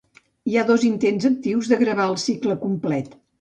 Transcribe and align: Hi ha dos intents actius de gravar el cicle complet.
Hi 0.51 0.55
ha 0.57 0.63
dos 0.69 0.85
intents 0.87 1.27
actius 1.29 1.69
de 1.73 1.79
gravar 1.83 2.09
el 2.13 2.19
cicle 2.25 2.57
complet. 2.65 3.15